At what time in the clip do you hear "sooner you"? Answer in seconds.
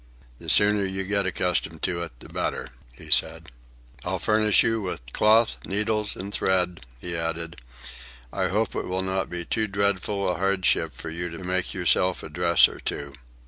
0.49-1.03